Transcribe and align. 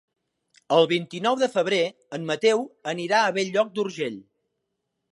El 0.77 0.87
vint-i-nou 0.91 1.37
de 1.43 1.51
febrer 1.57 1.83
en 2.19 2.27
Mateu 2.31 2.65
anirà 2.95 3.23
a 3.27 3.39
Bell-lloc 3.39 3.73
d'Urgell. 3.77 4.21